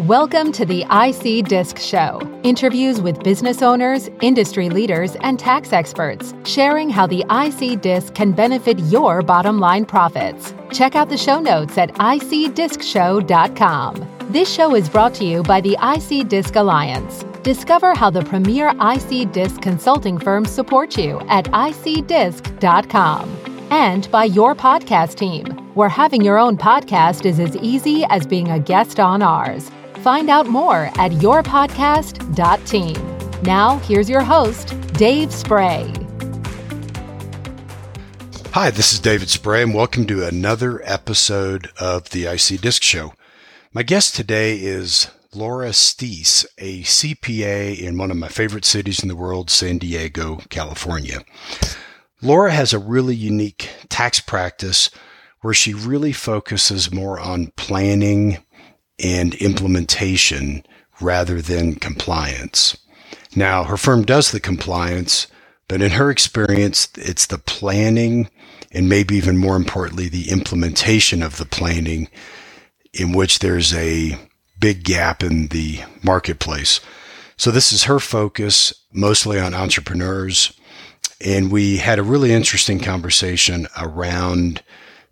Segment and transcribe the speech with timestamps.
[0.00, 2.20] Welcome to the IC Disc Show.
[2.42, 8.32] Interviews with business owners, industry leaders, and tax experts, sharing how the IC Disc can
[8.32, 10.52] benefit your bottom line profits.
[10.70, 14.08] Check out the show notes at icdiscshow.com.
[14.30, 17.24] This show is brought to you by the IC Disc Alliance.
[17.42, 23.34] Discover how the premier IC Disc consulting firms support you at icdisc.com.
[23.70, 28.50] And by your podcast team, where having your own podcast is as easy as being
[28.50, 29.70] a guest on ours.
[30.06, 33.42] Find out more at yourpodcast.team.
[33.42, 35.92] Now, here's your host, Dave Spray.
[38.52, 43.14] Hi, this is David Spray, and welcome to another episode of the IC Disc Show.
[43.72, 49.08] My guest today is Laura Stees, a CPA in one of my favorite cities in
[49.08, 51.24] the world, San Diego, California.
[52.22, 54.88] Laura has a really unique tax practice
[55.40, 58.38] where she really focuses more on planning
[58.98, 60.64] and implementation
[61.00, 62.76] rather than compliance.
[63.34, 65.26] Now, her firm does the compliance,
[65.68, 68.30] but in her experience, it's the planning
[68.72, 72.08] and maybe even more importantly, the implementation of the planning
[72.92, 74.18] in which there's a
[74.58, 76.80] big gap in the marketplace.
[77.36, 80.52] So this is her focus mostly on entrepreneurs.
[81.24, 84.62] And we had a really interesting conversation around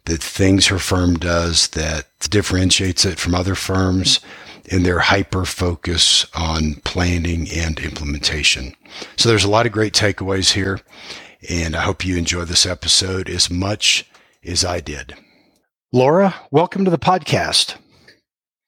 [0.06, 4.20] the things her firm does that differentiates it from other firms
[4.66, 8.74] in their hyper focus on planning and implementation.
[9.16, 10.80] So there's a lot of great takeaways here,
[11.48, 14.06] and I hope you enjoy this episode as much
[14.44, 15.14] as I did.
[15.92, 17.76] Laura, welcome to the podcast.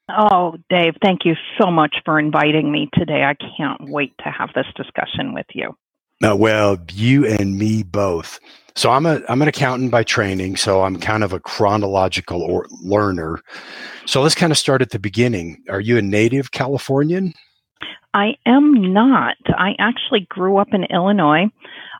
[0.09, 3.25] Oh, Dave, thank you so much for inviting me today.
[3.25, 5.77] I can't wait to have this discussion with you.
[6.25, 8.41] Uh, well, you and me both.
[8.75, 12.67] So I'm a I'm an accountant by training, so I'm kind of a chronological or
[12.83, 13.41] learner.
[14.07, 15.63] So let's kind of start at the beginning.
[15.69, 17.33] Are you a native Californian?
[18.13, 19.37] I am not.
[19.49, 21.47] I actually grew up in Illinois.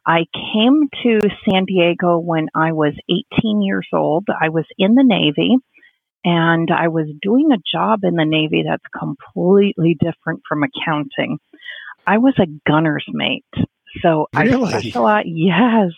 [0.07, 2.95] I came to San Diego when I was
[3.43, 4.25] 18 years old.
[4.41, 5.57] I was in the Navy
[6.25, 11.39] and I was doing a job in the Navy that's completely different from accounting.
[12.07, 13.45] I was a gunner's mate.
[14.03, 14.75] So really?
[14.75, 15.91] I specialized, yes,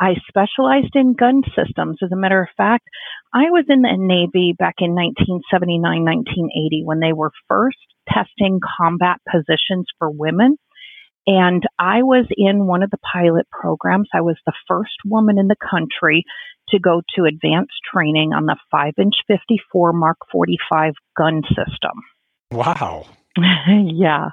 [0.00, 1.98] I specialized in gun systems.
[2.02, 2.88] As a matter of fact,
[3.32, 9.20] I was in the Navy back in 1979, 1980 when they were first testing combat
[9.30, 10.56] positions for women.
[11.26, 14.08] And I was in one of the pilot programs.
[14.14, 16.24] I was the first woman in the country
[16.68, 22.02] to go to advanced training on the 5 inch 54 Mark 45 gun system.
[22.52, 23.06] Wow.
[23.68, 24.30] yeah.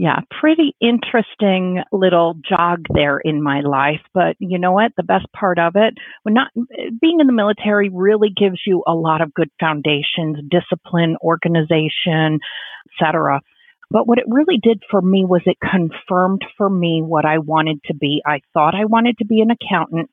[0.00, 0.20] Yeah.
[0.40, 4.00] Pretty interesting little jog there in my life.
[4.14, 4.92] But you know what?
[4.96, 6.50] The best part of it, when not
[7.02, 12.38] being in the military really gives you a lot of good foundations, discipline, organization,
[12.94, 13.42] etc.
[13.90, 17.80] But what it really did for me was it confirmed for me what I wanted
[17.88, 18.22] to be.
[18.24, 20.08] I thought I wanted to be an accountant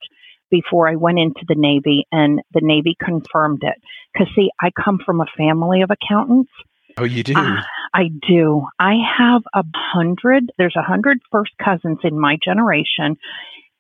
[0.52, 3.76] before I went into the Navy, and the Navy confirmed it.
[4.12, 6.52] Because, see, I come from a family of accountants.
[6.98, 7.34] Oh, you do?
[7.36, 7.62] Uh,
[7.94, 8.64] I do.
[8.80, 13.18] I have a hundred, there's a hundred first cousins in my generation,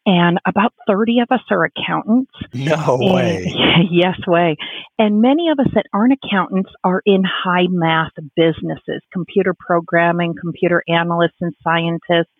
[0.05, 2.31] and about 30 of us are accountants.
[2.53, 3.53] No and, way.
[3.91, 4.55] Yes, way.
[4.97, 10.84] And many of us that aren't accountants are in high math businesses, computer programming, computer
[10.88, 12.31] analysts, and scientists,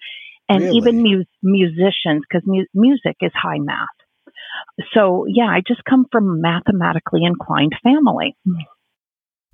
[0.48, 0.78] and Really?
[0.78, 3.88] even mu- musicians, because mu- music is high math.
[4.94, 8.36] So, yeah, I just come from a mathematically inclined family.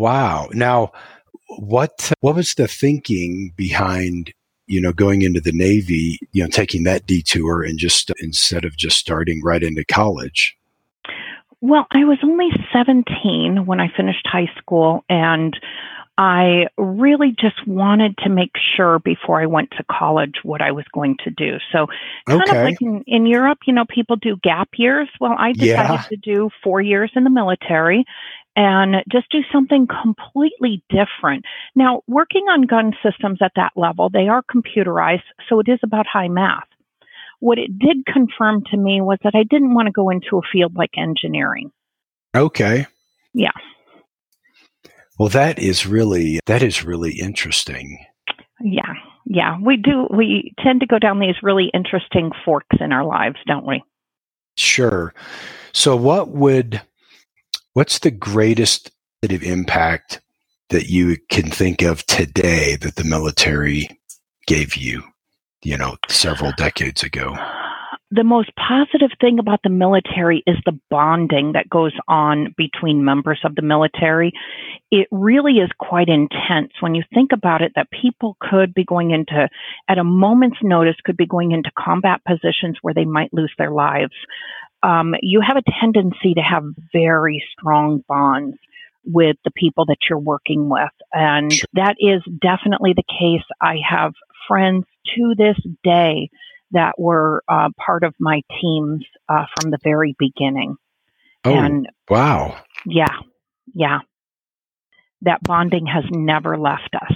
[0.03, 0.50] Wow.
[0.52, 0.91] Now,
[1.59, 4.34] what what was the thinking behind
[4.68, 6.19] you know going into the Navy?
[6.34, 10.58] You know, taking that detour and just instead of just starting right into college.
[11.62, 15.58] Well, I was only 17 when I finished high school, and
[16.18, 20.84] I really just wanted to make sure before I went to college what I was
[20.94, 21.59] going to do.
[21.72, 21.88] So,
[22.28, 22.58] kind Okay.
[22.59, 25.08] of like in, in Europe, you know, people do gap years.
[25.22, 26.03] Well, I decided Yeah.
[26.09, 28.03] to do four years in the military
[28.56, 31.46] and just do something completely different.
[31.76, 36.05] Now, working on gun systems at that level, they are computerized, so it is about
[36.08, 36.67] high math.
[37.40, 40.47] What it did confirm to me was that I didn't want to go into a
[40.52, 41.72] field like engineering.
[42.35, 42.88] Okay.
[43.34, 43.52] Yeah.
[45.20, 48.06] Well, that is really that is really interesting.
[48.61, 48.94] Yeah,
[49.26, 50.08] yeah, we do.
[50.09, 53.84] We tend to go down these really interesting forks in our lives, don't we?
[54.58, 55.14] Sure.
[55.73, 56.82] So, what would
[57.73, 58.91] what's the greatest
[59.22, 60.22] impact
[60.70, 63.87] that you can think of today that the military
[64.47, 65.03] gave you?
[65.64, 67.35] You know, several decades ago.
[68.16, 73.40] the most positive thing about the military is the bonding that goes on between members
[73.43, 74.31] of the military.
[74.91, 79.09] It really is quite intense when you think about it that people could be going
[79.11, 79.49] into,
[79.90, 83.72] at a moment's notice, could be going into combat positions where they might lose their
[83.72, 84.14] lives.
[84.84, 88.58] Um, you have a tendency to have very strong bonds
[89.06, 90.91] with the people that you're working with.
[91.12, 91.68] And sure.
[91.74, 93.46] that is definitely the case.
[93.62, 94.14] I have
[94.47, 94.85] friends
[95.16, 96.30] to this day
[96.72, 100.78] that were uh, part of my teams uh, from the very beginning.
[101.46, 102.58] Oh, and wow.
[102.85, 103.16] Yeah,
[103.74, 104.00] yeah.
[105.22, 107.16] That bonding has never left us.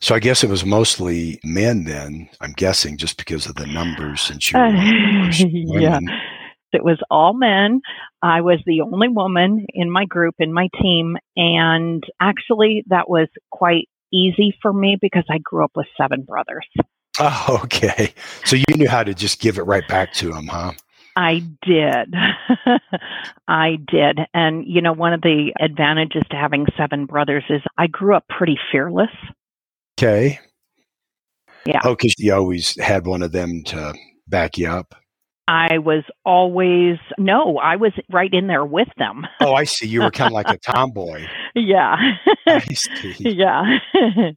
[0.00, 4.22] So I guess it was mostly men then, I'm guessing, just because of the numbers
[4.22, 4.70] since you uh,
[5.80, 6.00] Yeah.
[6.74, 7.80] It was all men.
[8.22, 11.16] I was the only woman in my group, in my team.
[11.36, 16.66] And actually, that was quite easy for me because I grew up with seven brothers.
[17.18, 18.12] Oh, okay.
[18.44, 20.72] So you knew how to just give it right back to them, huh?
[21.16, 22.14] I did.
[23.48, 24.18] I did.
[24.32, 28.24] And, you know, one of the advantages to having seven brothers is I grew up
[28.28, 29.10] pretty fearless.
[29.96, 30.40] Okay.
[31.66, 31.80] Yeah.
[31.84, 33.94] Oh, because you always had one of them to
[34.26, 34.94] back you up.
[35.46, 39.26] I was always, no, I was right in there with them.
[39.40, 39.86] oh, I see.
[39.86, 41.26] You were kind of like a tomboy.
[41.54, 41.96] Yeah.
[43.18, 43.78] yeah.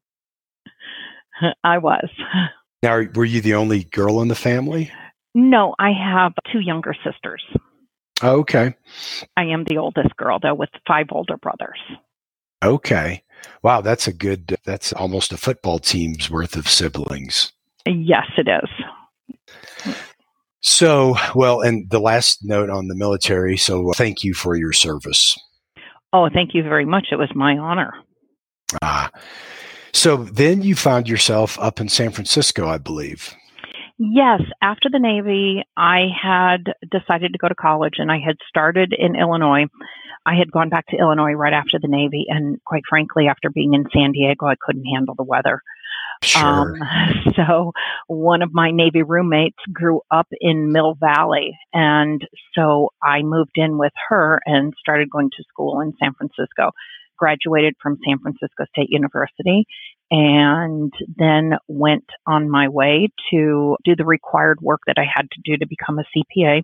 [1.63, 2.09] I was.
[2.83, 4.92] Now, were you the only girl in the family?
[5.33, 7.44] No, I have two younger sisters.
[8.21, 8.75] Oh, okay.
[9.38, 11.80] I am the oldest girl, though, with five older brothers.
[12.63, 13.24] Okay.
[13.62, 17.54] Wow, that's a good, that's almost a football team's worth of siblings.
[17.86, 19.95] Yes, it is.
[20.62, 23.57] So, well, and the last note on the military.
[23.57, 25.38] So, thank you for your service.
[26.13, 27.07] Oh, thank you very much.
[27.12, 27.94] It was my honor.
[28.81, 29.12] Ah.
[29.94, 33.33] So then you found yourself up in San Francisco, I believe.
[33.98, 38.94] Yes, after the Navy, I had decided to go to college and I had started
[38.98, 39.65] in Illinois.
[40.25, 43.74] I had gone back to Illinois right after the Navy, and quite frankly, after being
[43.74, 45.62] in San Diego, I couldn't handle the weather.
[46.24, 46.44] Sure.
[46.44, 46.75] Um,
[47.36, 47.72] so
[48.08, 52.22] one of my Navy roommates grew up in Mill Valley, and
[52.56, 56.72] so I moved in with her and started going to school in San Francisco
[57.18, 59.66] graduated from San Francisco State University
[60.10, 65.42] and then went on my way to do the required work that I had to
[65.44, 66.62] do to become a CPA.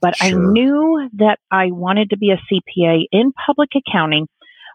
[0.00, 0.28] But sure.
[0.28, 4.26] I knew that I wanted to be a CPA in public accounting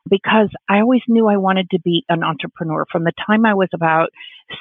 [0.10, 2.86] because I always knew I wanted to be an entrepreneur.
[2.92, 4.10] From the time I was about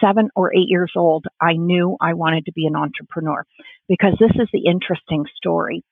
[0.00, 3.44] seven or eight years old, I knew I wanted to be an entrepreneur
[3.88, 5.84] because this is the interesting story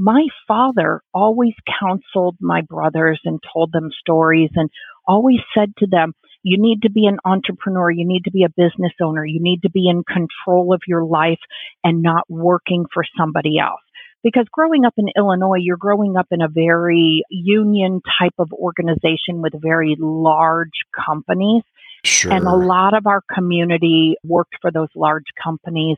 [0.00, 4.70] my father always counseled my brothers and told them stories and
[5.06, 7.90] always said to them, you need to be an entrepreneur.
[7.90, 9.26] You need to be a business owner.
[9.26, 11.40] You need to be in control of your life
[11.84, 13.82] and not working for somebody else.
[14.22, 19.40] Because growing up in Illinois, you're growing up in a very union type of organization
[19.40, 21.62] with very large companies.
[22.04, 22.32] Sure.
[22.32, 25.96] And a lot of our community worked for those large companies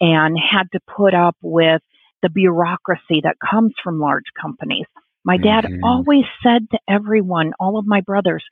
[0.00, 1.82] and had to put up with
[2.22, 4.86] the bureaucracy that comes from large companies.
[5.24, 5.84] My dad mm-hmm.
[5.84, 8.44] always said to everyone, all of my brothers,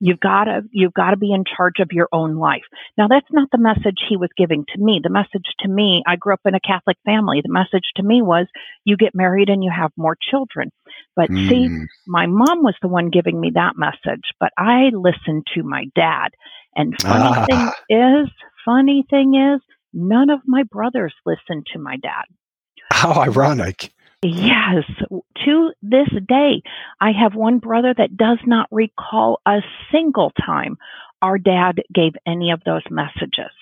[0.00, 2.64] you've got to you've got to be in charge of your own life.
[2.98, 5.00] Now that's not the message he was giving to me.
[5.02, 7.40] The message to me, I grew up in a Catholic family.
[7.42, 8.46] The message to me was
[8.84, 10.70] you get married and you have more children.
[11.14, 11.48] But mm.
[11.48, 15.84] see, my mom was the one giving me that message, but I listened to my
[15.94, 16.28] dad.
[16.74, 17.46] And funny ah.
[17.48, 18.28] thing is,
[18.64, 19.60] funny thing is,
[19.94, 22.24] none of my brothers listened to my dad.
[22.92, 23.92] How ironic.
[24.22, 24.84] Yes.
[25.44, 26.62] To this day,
[27.00, 29.60] I have one brother that does not recall a
[29.92, 30.76] single time
[31.22, 33.52] our dad gave any of those messages.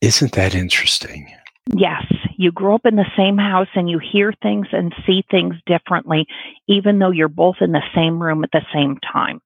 [0.00, 1.32] Isn't that interesting?
[1.74, 2.06] Yes.
[2.36, 6.26] You grow up in the same house and you hear things and see things differently,
[6.68, 9.40] even though you're both in the same room at the same time.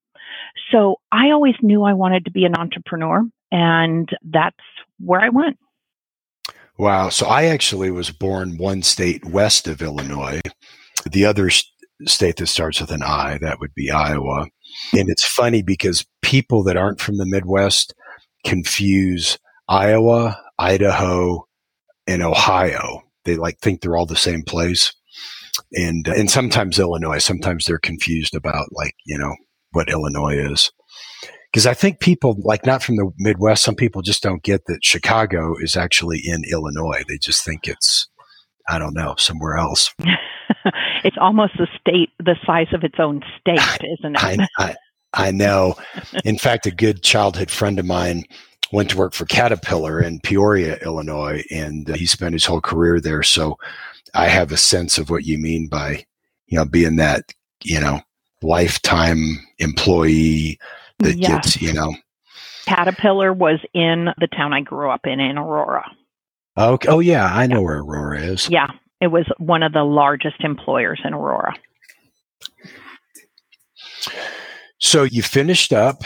[0.71, 4.57] So I always knew I wanted to be an entrepreneur, and that's
[4.99, 5.59] where I went.
[6.83, 7.11] Wow.
[7.11, 10.41] So I actually was born one state west of Illinois.
[11.09, 11.49] The other
[12.09, 14.49] state that starts with an I, that would be Iowa.
[14.93, 17.95] And it's funny because people that aren't from the Midwest
[18.45, 21.47] confuse Iowa, Idaho,
[22.09, 23.03] and Ohio.
[23.27, 24.93] They like think they're all the same place.
[25.75, 29.37] And uh, and sometimes Illinois, sometimes they're confused about like, you know,
[29.71, 30.73] what Illinois is
[31.53, 34.83] because I think people like not from the Midwest, some people just don't get that
[34.83, 37.03] Chicago is actually in Illinois.
[37.07, 38.09] They just think it's,
[38.69, 39.95] I don't know, somewhere else.
[41.05, 43.59] it's almost the state, the size of its own state,
[44.01, 44.23] isn't it?
[44.23, 44.75] I, I,
[45.13, 45.75] I know.
[46.25, 48.25] In fact, a good childhood friend of mine
[48.73, 52.99] went to work for Caterpillar in Peoria, Illinois, and uh, he spent his whole career
[52.99, 53.23] there.
[53.23, 53.59] So
[54.15, 56.07] I have a sense of what you mean by,
[56.47, 57.25] you know, being that,
[57.63, 58.01] you know,
[58.41, 60.59] lifetime employee
[61.03, 61.31] that yes.
[61.31, 61.95] gets, you know.
[62.67, 65.85] Caterpillar was in the town I grew up in, in Aurora.
[66.57, 66.89] Okay.
[66.89, 67.27] Oh, yeah.
[67.27, 67.65] I know yeah.
[67.65, 68.49] where Aurora is.
[68.49, 68.69] Yeah.
[69.01, 71.55] It was one of the largest employers in Aurora.
[74.79, 76.03] So you finished up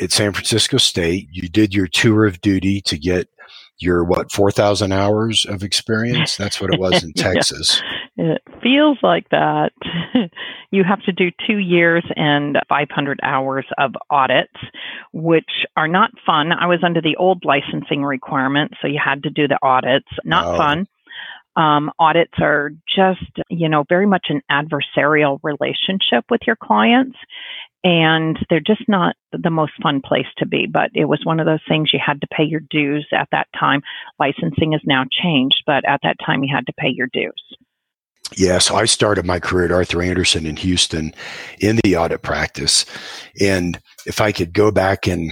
[0.00, 1.28] at San Francisco State.
[1.30, 3.28] You did your tour of duty to get
[3.78, 7.82] your what 4000 hours of experience that's what it was in texas
[8.16, 8.34] yeah.
[8.34, 9.72] it feels like that
[10.70, 14.54] you have to do two years and 500 hours of audits
[15.12, 19.30] which are not fun i was under the old licensing requirement so you had to
[19.30, 20.56] do the audits not oh.
[20.56, 20.86] fun
[21.56, 27.16] um, audits are just, you know, very much an adversarial relationship with your clients.
[27.84, 30.66] And they're just not the most fun place to be.
[30.66, 33.48] But it was one of those things you had to pay your dues at that
[33.58, 33.82] time.
[34.18, 37.56] Licensing has now changed, but at that time you had to pay your dues.
[38.36, 41.14] Yeah, so I started my career at Arthur Andersen in Houston
[41.60, 42.84] in the audit practice.
[43.40, 45.30] And if I could go back and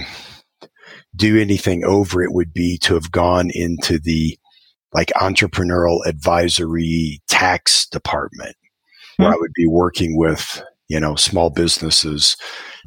[1.15, 4.37] do anything over, it would be to have gone into the
[4.93, 8.55] like entrepreneurial advisory tax department
[9.17, 9.33] where hmm.
[9.33, 12.37] I would be working with, you know, small businesses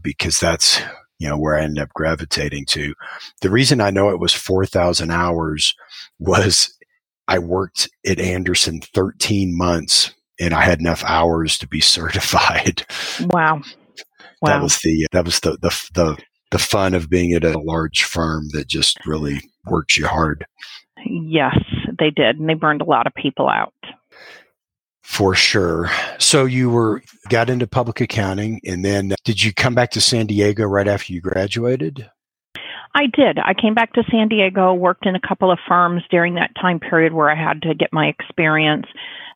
[0.03, 0.81] because that's,
[1.19, 2.95] you know, where I ended up gravitating to.
[3.41, 5.75] The reason I know it was 4,000 hours
[6.19, 6.73] was
[7.29, 12.87] I worked at Andersen 13 months and I had enough hours to be certified.
[13.21, 13.63] Wow.
[14.43, 14.51] Wow.
[14.51, 16.19] That was the, that was the, the, the,
[16.51, 20.47] the fun of being at a large firm that just really works you hard.
[21.05, 21.57] Yes,
[21.99, 23.75] they did, and they burned a lot of people out.
[25.07, 25.89] For sure.
[26.19, 30.01] So you were got into public accounting, and then uh, did you come back to
[30.01, 32.11] San Diego right after you graduated?
[32.95, 33.39] I did.
[33.39, 36.81] I came back to San Diego, worked in a couple of firms during that time
[36.81, 38.87] period where I had to get my experience.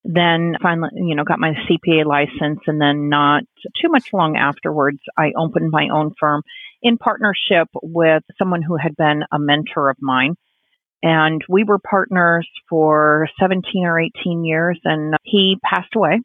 [0.05, 3.45] Then finally, you know, got my CPA license, and then not
[3.81, 6.43] too much long afterwards, I opened my own firm
[6.83, 10.35] in partnership with someone who had been a mentor of mine.
[11.03, 16.21] And we were partners for 17 or 18 years, and he passed away.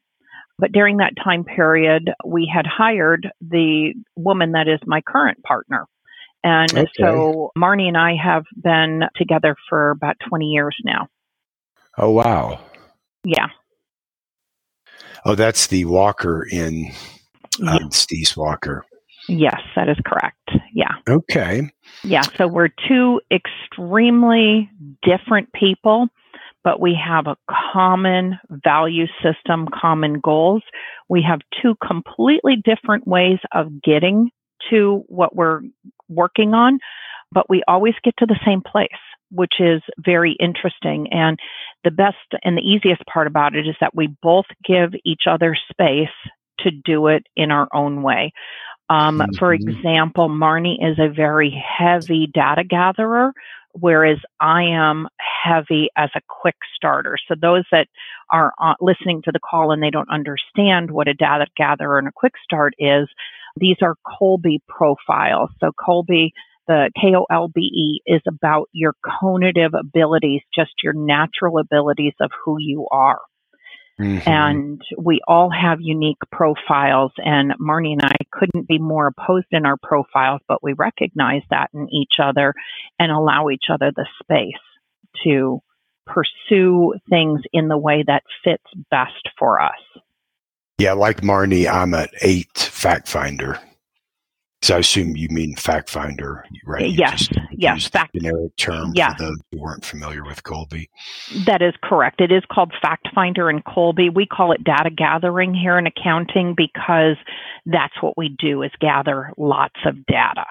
[0.58, 5.86] But during that time period, we had hired the woman that is my current partner.
[6.44, 6.91] And okay.
[6.98, 11.08] so Marnie and I have been together for about 20 years now.
[11.98, 12.60] Oh, wow.
[13.24, 13.48] Yeah.
[15.25, 16.91] Oh, that's the Walker in
[17.67, 18.25] um, yeah.
[18.38, 18.86] Walker.
[19.27, 20.51] Yes, that is correct.
[20.74, 20.94] Yeah.
[21.10, 21.70] Okay.
[22.03, 22.24] Yeah.
[22.38, 24.70] So we're two extremely
[25.01, 26.08] different people,
[26.63, 27.38] but we have a
[27.74, 30.63] common value system, common goals.
[31.10, 34.29] We have two completely different ways of getting
[34.70, 35.62] to what we're
[36.10, 36.79] working on,
[37.32, 38.89] but we always get to the same place,
[39.32, 41.08] which is very interesting.
[41.12, 41.39] And
[41.84, 45.55] the best and the easiest part about it is that we both give each other
[45.72, 46.10] space
[46.60, 48.32] to do it in our own way.
[48.89, 49.36] Um, mm-hmm.
[49.38, 53.34] For example, Marnie is a very heavy data gatherer,
[53.74, 55.08] whereas I am
[55.44, 57.18] heavy as a quick starter.
[57.27, 57.88] So those that
[58.32, 62.08] are uh, listening to the call and they don't understand what a data gatherer and
[62.08, 63.08] a quick start is,
[63.58, 65.50] these are Kolbe profiles.
[65.60, 66.32] So Kolbe,
[66.68, 73.20] the K-O-L-B-E is about your cognitive abilities, just your natural abilities of who you are.
[74.00, 74.30] Mm-hmm.
[74.30, 79.66] And we all have unique profiles, and Marnie and I couldn't be more opposed in
[79.66, 82.54] our profiles, but we recognize that in each other
[83.00, 84.62] and allow each other the space
[85.24, 85.62] to
[86.06, 89.72] pursue things in the way that fits best for us.
[90.78, 93.60] Yeah, like Marnie, I'm an eight fact finder.
[94.65, 96.88] So I assume you mean fact finder, right?
[96.88, 97.88] You yes, yes.
[97.88, 99.15] Fact generic term yeah.
[99.15, 100.89] for those who weren't familiar with Kolbe.
[101.45, 102.19] That is correct.
[102.19, 104.12] It is called fact finder in Kolbe.
[104.12, 107.15] We call it data gathering here in accounting because
[107.67, 110.48] that's what we do is gather lots of data.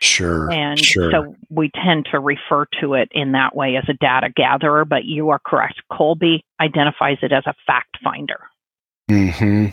[0.00, 0.52] Sure.
[0.52, 1.10] And sure.
[1.10, 5.06] so we tend to refer to it in that way as a data gatherer, but
[5.06, 5.80] you are correct.
[5.90, 8.40] Kolbe identifies it as a fact finder.
[9.08, 9.68] Hmm.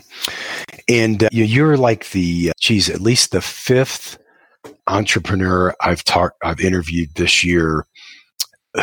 [0.88, 4.18] And uh, you're like the, geez, at least the fifth
[4.86, 7.86] entrepreneur I've talked, I've interviewed this year,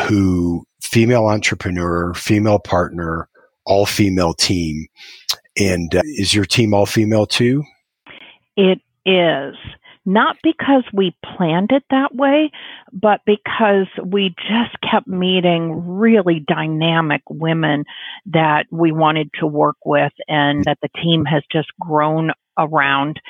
[0.08, 3.28] who female entrepreneur, female partner,
[3.66, 4.86] all female team.
[5.58, 7.62] And uh, is your team all female too?
[8.56, 9.54] It is
[10.04, 12.50] not because we planned it that way,
[12.92, 17.84] but because we just kept meeting really dynamic women
[18.26, 23.20] that we wanted to work with and that the team has just grown around.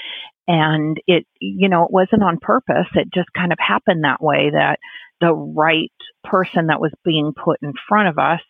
[0.49, 2.89] And it, you know, it wasn't on purpose.
[2.95, 4.79] It just kind of happened that way that
[5.21, 5.93] the right
[6.25, 8.41] person that was being put in front of us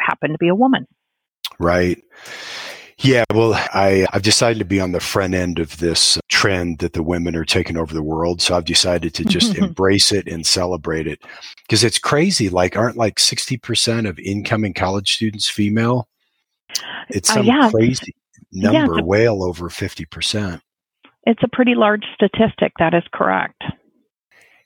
[0.00, 0.86] happened to be a woman.
[1.58, 2.02] Right.
[2.98, 6.92] Yeah, well, I, I've decided to be on the front end of this trend that
[6.92, 8.40] the women are taking over the world.
[8.40, 11.20] So I've decided to just embrace it and celebrate it
[11.66, 12.48] because it's crazy.
[12.48, 16.08] Like, aren't like 60% of incoming college students female?
[17.08, 17.70] It's uh, some uh, yeah.
[17.70, 18.14] crazy
[18.52, 20.60] number, yeah, well over 50%.
[21.24, 22.72] It's a pretty large statistic.
[22.78, 23.62] That is correct.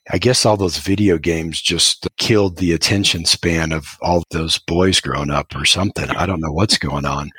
[0.09, 5.01] I guess all those video games just killed the attention span of all those boys
[5.01, 6.09] growing up or something.
[6.11, 7.31] I don't know what's going on.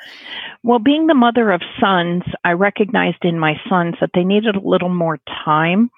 [0.63, 4.67] Well, being the mother of sons, I recognized in my sons that they needed a
[4.67, 5.89] little more time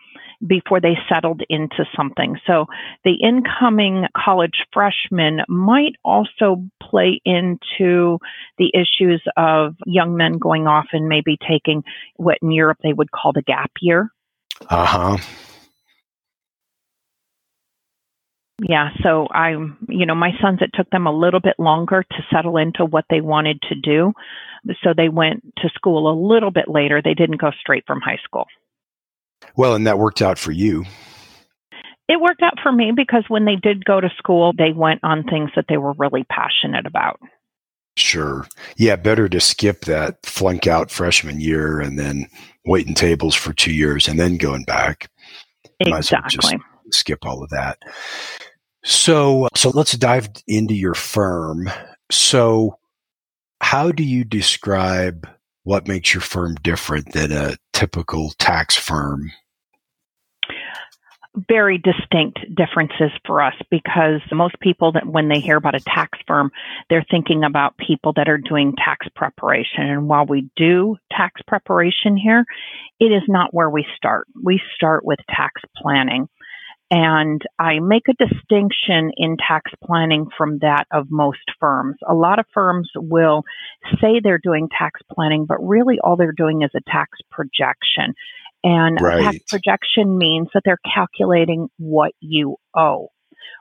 [0.46, 2.36] before they settled into something.
[2.48, 2.66] So
[3.04, 8.18] the incoming college freshmen might also play into
[8.58, 11.84] the issues of young men going off and maybe taking
[12.16, 14.12] what in Europe they would call the gap year.
[14.70, 15.18] Uh huh.
[18.64, 22.18] Yeah, so I'm, you know, my sons, it took them a little bit longer to
[22.32, 24.14] settle into what they wanted to do.
[24.84, 27.02] So they went to school a little bit later.
[27.04, 28.46] They didn't go straight from high school.
[29.56, 30.86] Well, and that worked out for you.
[32.08, 35.24] It worked out for me because when they did go to school, they went on
[35.24, 37.20] things that they were really passionate about.
[37.98, 38.48] Sure.
[38.78, 42.28] Yeah, better to skip that flunk out freshman year and then
[42.66, 45.10] waiting tables for two years and then going back.
[45.80, 46.58] Exactly.
[46.58, 47.80] Well skip all of that.
[48.84, 51.70] So, so let's dive into your firm.
[52.12, 52.78] So,
[53.62, 55.28] how do you describe
[55.64, 59.32] what makes your firm different than a typical tax firm?
[61.48, 66.20] Very distinct differences for us because most people that when they hear about a tax
[66.28, 66.52] firm,
[66.90, 69.84] they're thinking about people that are doing tax preparation.
[69.88, 72.44] And while we do tax preparation here,
[73.00, 74.28] it is not where we start.
[74.44, 76.28] We start with tax planning.
[76.92, 81.96] And I make a distinction in tax planning from that of most firms.
[82.08, 83.44] A lot of firms will
[84.02, 88.14] say they're doing tax planning, but really all they're doing is a tax projection.
[88.66, 89.24] And right.
[89.24, 93.08] tax projection means that they're calculating what you owe.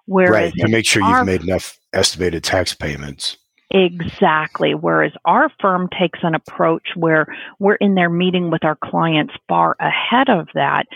[0.06, 3.36] Whereas right, to make sure you've made enough estimated tax payments.
[3.70, 4.74] Exactly.
[4.74, 7.26] Whereas our firm takes an approach where
[7.60, 10.86] we're in there meeting with our clients far ahead of that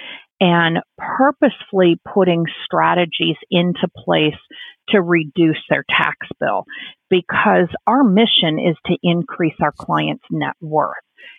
[0.40, 4.38] and purposefully putting strategies into place
[4.88, 6.64] to reduce their tax bill
[7.08, 10.96] because our mission is to increase our clients' net worth.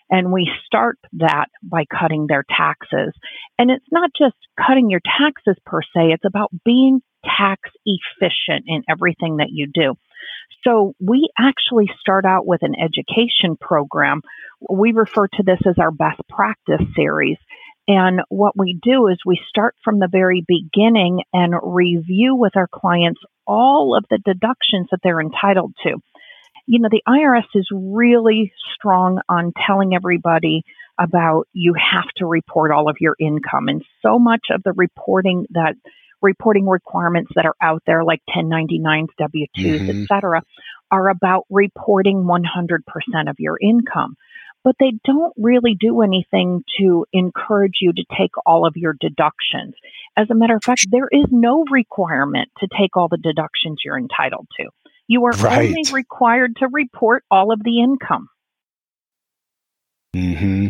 [0.10, 3.14] And we start that by cutting their taxes.
[3.58, 8.84] And it's not just cutting your taxes per se, it's about being tax efficient in
[8.90, 9.96] everything that you do.
[10.64, 14.22] So we actually start out with an education program.
[14.70, 17.38] We refer to this as our best practice series.
[17.88, 22.68] And what we do is we start from the very beginning and review with our
[22.68, 25.98] clients all of the deductions that they're entitled to.
[26.66, 30.64] You know, the IRS is really strong on telling everybody
[31.00, 33.68] about you have to report all of your income.
[33.68, 35.76] And so much of the reporting that
[36.24, 39.90] reporting requirements that are out there, like 1099s, W 2s, mm-hmm.
[39.90, 40.42] et cetera,
[40.90, 44.16] are about reporting 100% of your income
[44.66, 49.76] but they don't really do anything to encourage you to take all of your deductions.
[50.18, 53.98] As a matter of fact, there is no requirement to take all the deductions you're
[53.98, 54.66] entitled to.
[55.08, 55.68] You are right.
[55.70, 58.28] only required to report all of the income.
[60.16, 60.68] Hmm.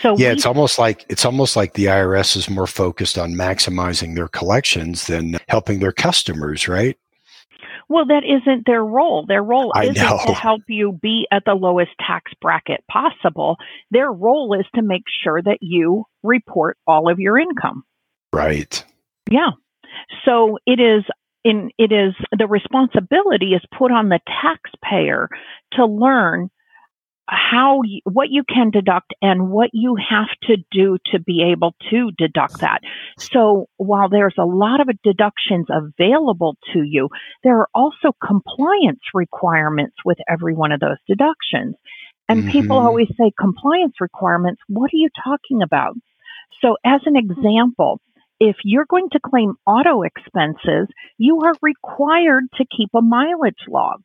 [0.00, 3.34] So yeah, we, it's almost like it's almost like the IRS is more focused on
[3.34, 6.98] maximizing their collections than helping their customers, right?
[7.88, 9.24] Well, that isn't their role.
[9.26, 10.20] Their role I isn't know.
[10.26, 13.56] to help you be at the lowest tax bracket possible.
[13.90, 17.84] Their role is to make sure that you report all of your income.
[18.32, 18.84] Right.
[19.30, 19.52] Yeah.
[20.24, 21.04] So it is
[21.44, 25.28] in it is the responsibility is put on the taxpayer
[25.72, 26.50] to learn
[27.28, 31.74] how you, what you can deduct and what you have to do to be able
[31.90, 32.80] to deduct that.
[33.18, 37.08] So while there's a lot of deductions available to you,
[37.44, 41.76] there are also compliance requirements with every one of those deductions.
[42.28, 42.50] And mm-hmm.
[42.50, 44.60] people always say compliance requirements.
[44.68, 45.94] What are you talking about?
[46.62, 48.00] So as an example,
[48.40, 50.88] if you're going to claim auto expenses,
[51.18, 54.02] you are required to keep a mileage log.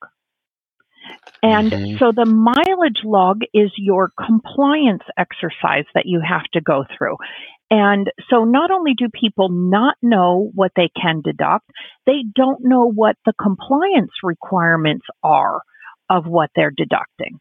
[1.41, 1.97] And mm-hmm.
[1.97, 7.17] so the mileage log is your compliance exercise that you have to go through.
[7.69, 11.65] And so not only do people not know what they can deduct,
[12.05, 15.61] they don't know what the compliance requirements are
[16.09, 17.39] of what they're deducting.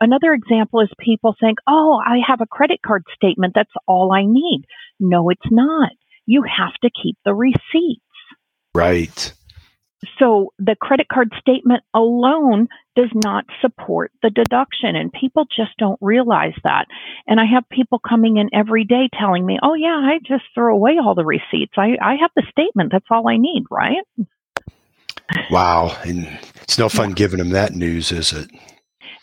[0.00, 3.54] Another example is people think, oh, I have a credit card statement.
[3.54, 4.64] That's all I need.
[5.00, 5.90] No, it's not.
[6.26, 8.02] You have to keep the receipts.
[8.74, 9.32] Right.
[10.18, 15.98] So the credit card statement alone does not support the deduction and people just don't
[16.00, 16.86] realize that.
[17.26, 20.74] And I have people coming in every day telling me, "Oh yeah, I just throw
[20.74, 21.74] away all the receipts.
[21.76, 22.92] I I have the statement.
[22.92, 24.04] That's all I need, right?"
[25.50, 26.26] Wow, and
[26.62, 28.50] it's no fun giving them that news, is it?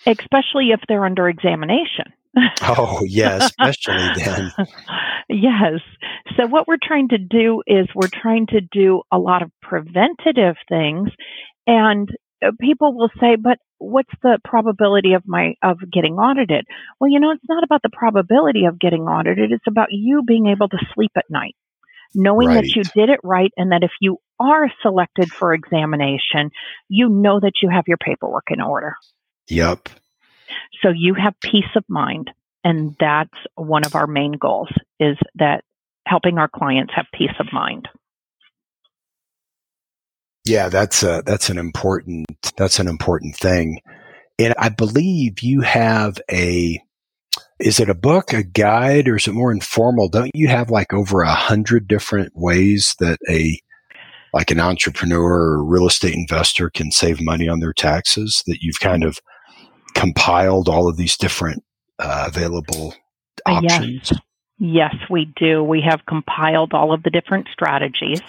[0.06, 2.12] Especially if they're under examination.
[2.62, 4.52] Oh, yeah, especially then.
[5.30, 5.80] yes.
[6.38, 10.56] So, what we're trying to do is we're trying to do a lot of preventative
[10.68, 11.10] things.
[11.68, 12.10] And
[12.46, 16.66] uh, people will say, but what's the probability of my of getting audited
[17.00, 20.48] well you know it's not about the probability of getting audited it's about you being
[20.48, 21.56] able to sleep at night
[22.16, 22.64] knowing right.
[22.64, 26.50] that you did it right and that if you are selected for examination
[26.88, 28.96] you know that you have your paperwork in order
[29.50, 29.90] yep
[30.82, 32.32] so you have peace of mind.
[32.64, 35.64] And that's one of our main goals is that
[36.06, 37.88] helping our clients have peace of mind.
[40.46, 43.80] Yeah, that's a, that's an important that's an important thing.
[44.40, 46.82] And I believe you have a
[47.60, 50.10] is it a book, a guide, or is it more informal?
[50.10, 53.60] Don't you have like over a hundred different ways that a
[54.34, 58.80] like an entrepreneur or real estate investor can save money on their taxes that you've
[58.80, 59.20] kind of
[59.94, 61.64] compiled all of these different
[62.00, 62.96] uh, available
[63.46, 64.12] options?
[64.12, 64.20] Yes.
[64.60, 65.64] yes, we do.
[65.64, 68.22] We have compiled all of the different strategies.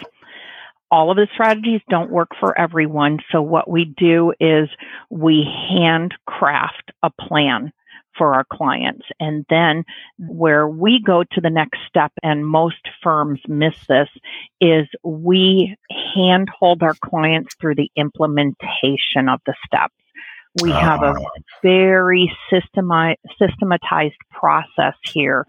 [0.91, 3.19] All of the strategies don't work for everyone.
[3.33, 4.69] So, what we do is
[5.11, 7.73] we handcraft a plan
[8.17, 9.05] for our clients.
[9.21, 9.85] And then
[10.19, 14.09] where we go to the next step, and most firms miss this,
[14.61, 15.77] is we
[16.15, 19.95] handhold our clients through the implementation of the steps.
[20.63, 21.15] We uh, have a
[21.63, 25.47] very systemi- systematized process here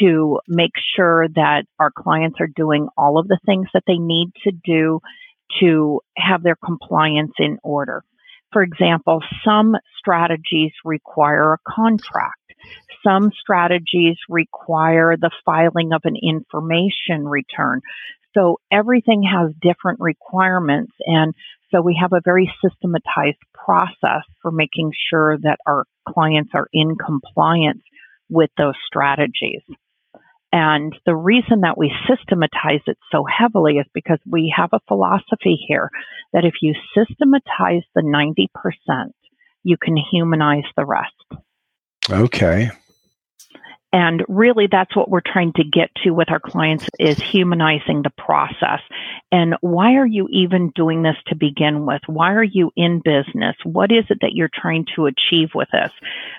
[0.00, 4.30] to make sure that our clients are doing all of the things that they need
[4.44, 5.00] to do
[5.60, 8.04] to have their compliance in order.
[8.52, 12.36] For example, some strategies require a contract.
[13.04, 17.80] Some strategies require the filing of an information return.
[18.34, 21.34] So everything has different requirements and
[21.70, 26.96] so we have a very systematized process for making sure that our clients are in
[26.96, 27.82] compliance
[28.28, 29.62] with those strategies.
[30.52, 35.56] And the reason that we systematize it so heavily is because we have a philosophy
[35.68, 35.90] here
[36.32, 39.10] that if you systematize the 90%,
[39.62, 41.14] you can humanize the rest.
[42.10, 42.70] Okay.
[43.92, 48.12] And really that's what we're trying to get to with our clients is humanizing the
[48.16, 48.80] process.
[49.32, 52.02] And why are you even doing this to begin with?
[52.06, 53.56] Why are you in business?
[53.64, 55.90] What is it that you're trying to achieve with this?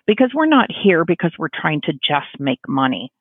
[0.08, 3.12] Because we're not here because we're trying to just make money.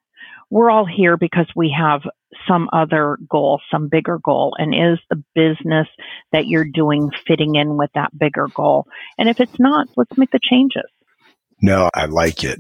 [0.49, 2.03] We're all here because we have
[2.47, 4.55] some other goal, some bigger goal.
[4.59, 5.89] And is the business
[6.33, 8.87] that you're doing fitting in with that bigger goal?
[9.19, 10.91] And if it's not, let's make the changes.
[11.63, 12.59] No, I like it.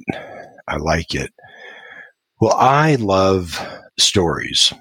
[0.68, 1.32] I like it.
[2.40, 3.60] Well, I love
[3.98, 4.72] stories.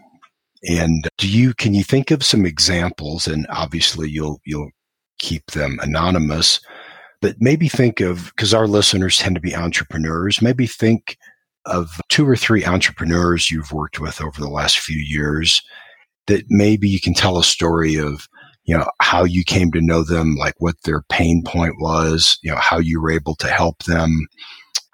[0.63, 4.72] And do you can you think of some examples and obviously you'll you'll
[5.19, 6.60] keep them anonymous,
[7.22, 11.17] but maybe think of because our listeners tend to be entrepreneurs, maybe think
[11.65, 15.62] of two or three entrepreneurs you've worked with over the last few years
[16.28, 18.28] that maybe you can tell a story of
[18.63, 22.52] you know how you came to know them like what their pain point was you
[22.52, 24.28] know how you were able to help them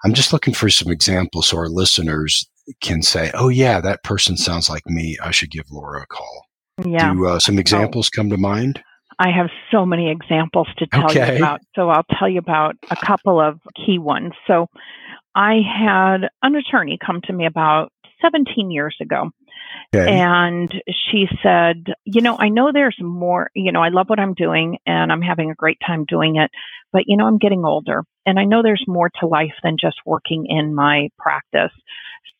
[0.04, 2.46] i'm just looking for some examples so our listeners
[2.80, 5.16] can say, "Oh yeah, that person sounds like me.
[5.22, 6.46] I should give Laura a call."
[6.84, 7.14] Yeah.
[7.14, 8.82] Do uh, some examples come to mind?
[9.18, 11.32] I have so many examples to tell okay.
[11.32, 11.60] you about.
[11.74, 14.32] So I'll tell you about a couple of key ones.
[14.46, 14.66] So
[15.34, 17.92] I had an attorney come to me about
[18.26, 19.30] 17 years ago.
[19.94, 20.10] Okay.
[20.10, 20.72] And
[21.10, 24.78] she said, You know, I know there's more, you know, I love what I'm doing
[24.86, 26.50] and I'm having a great time doing it,
[26.92, 29.96] but, you know, I'm getting older and I know there's more to life than just
[30.04, 31.72] working in my practice.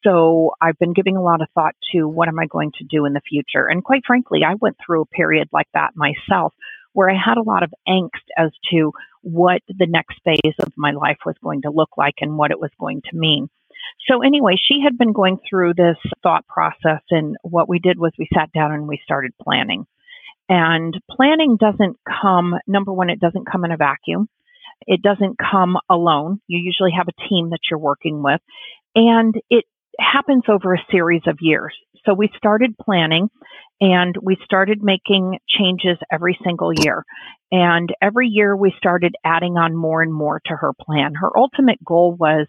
[0.05, 3.07] So I've been giving a lot of thought to what am I going to do
[3.07, 3.67] in the future?
[3.67, 6.53] And quite frankly, I went through a period like that myself
[6.93, 10.93] where I had a lot of angst as to what the next phase of my
[10.93, 13.49] life was going to look like and what it was going to mean.
[14.09, 18.13] So anyway, she had been going through this thought process and what we did was
[18.19, 19.87] we sat down and we started planning.
[20.49, 24.29] And planning doesn't come, number one, it doesn't come in a vacuum.
[24.87, 26.41] It doesn't come alone.
[26.47, 28.41] You usually have a team that you're working with.
[28.95, 29.65] And it
[29.99, 31.75] happens over a series of years.
[32.05, 33.29] So we started planning
[33.81, 37.05] and we started making changes every single year.
[37.51, 41.15] And every year we started adding on more and more to her plan.
[41.15, 42.47] Her ultimate goal was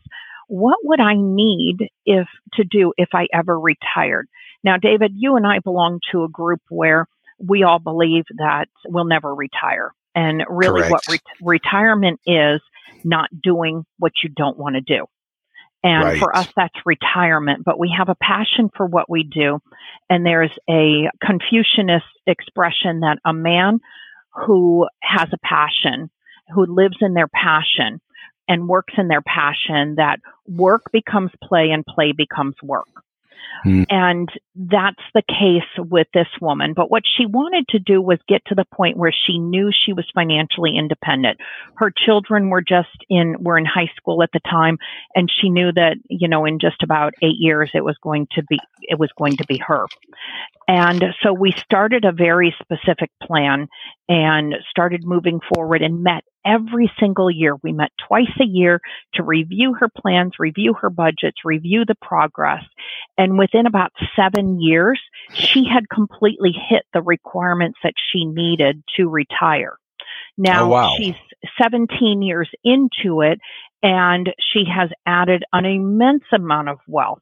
[0.48, 4.28] what would I need if to do if I ever retired?
[4.64, 7.08] Now, David, you and I belong to a group where
[7.38, 9.94] we all believe that we'll never retire.
[10.16, 10.92] And really, Correct.
[10.92, 12.62] what re- retirement is
[13.04, 15.06] not doing what you don't want to do.
[15.84, 16.20] And right.
[16.20, 19.60] for us, that's retirement, but we have a passion for what we do.
[20.10, 23.80] And there's a Confucianist expression that a man
[24.34, 26.10] who has a passion,
[26.54, 28.02] who lives in their passion
[28.48, 32.88] and works in their passion, that work becomes play and play becomes work.
[33.66, 33.86] Mm.
[33.90, 36.74] And that's the case with this woman.
[36.76, 39.94] But what she wanted to do was get to the point where she knew she
[39.94, 41.40] was financially independent.
[41.76, 44.78] Her children were just in, were in high school at the time.
[45.16, 48.44] And she knew that, you know, in just about eight years, it was going to
[48.44, 49.86] be, it was going to be her.
[50.68, 53.68] And so we started a very specific plan
[54.10, 57.56] and started moving forward and met every single year.
[57.62, 58.80] We met twice a year
[59.15, 62.63] to review her plans, review her budgets, review the progress.
[63.17, 65.00] And within about seven years,
[65.34, 69.78] she had completely hit the requirements that she needed to retire.
[70.38, 70.93] Now oh, wow.
[70.97, 71.15] she's
[71.62, 73.39] 17 years into it
[73.84, 77.19] and she has added an immense amount of wealth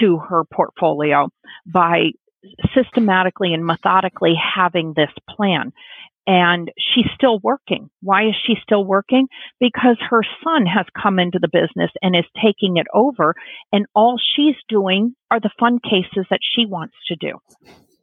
[0.00, 1.28] to her portfolio
[1.66, 2.10] by
[2.74, 5.72] systematically and methodically having this plan
[6.30, 7.90] and she's still working.
[8.02, 9.26] Why is she still working?
[9.58, 13.34] Because her son has come into the business and is taking it over,
[13.72, 17.32] and all she's doing are the fun cases that she wants to do.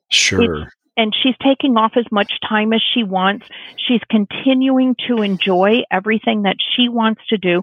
[0.09, 0.63] Sure.
[0.63, 3.45] It's, and she's taking off as much time as she wants.
[3.77, 7.61] She's continuing to enjoy everything that she wants to do.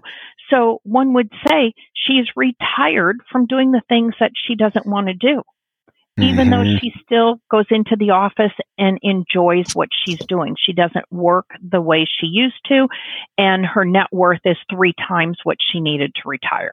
[0.49, 5.13] So one would say she's retired from doing the things that she doesn't want to
[5.13, 5.43] do
[6.17, 6.51] even mm-hmm.
[6.51, 10.55] though she still goes into the office and enjoys what she's doing.
[10.57, 12.87] She doesn't work the way she used to,
[13.37, 16.71] and her net worth is three times what she needed to retire.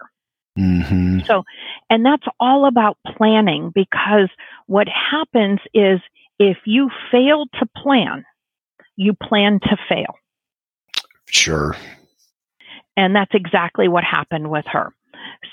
[0.58, 1.20] Mm-hmm.
[1.26, 1.42] So,
[1.90, 4.28] and that's all about planning because
[4.66, 6.00] what happens is
[6.38, 8.24] if you fail to plan,
[8.96, 10.14] you plan to fail.
[11.26, 11.74] Sure.
[12.96, 14.92] And that's exactly what happened with her.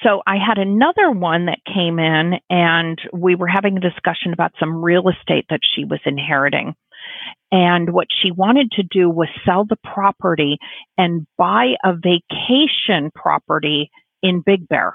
[0.04, 4.54] So I had another one that came in and we were having a discussion about
[4.60, 6.76] some real estate that she was inheriting.
[7.52, 10.58] And what she wanted to do was sell the property
[10.98, 13.90] and buy a vacation property
[14.22, 14.94] in Big Bear.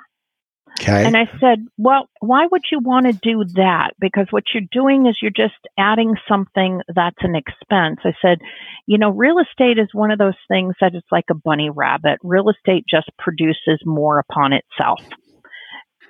[0.80, 1.04] Okay.
[1.04, 3.92] And I said, well, why would you want to do that?
[4.00, 8.00] Because what you're doing is you're just adding something that's an expense.
[8.04, 8.38] I said,
[8.86, 12.18] you know, real estate is one of those things that it's like a bunny rabbit.
[12.24, 15.00] Real estate just produces more upon itself.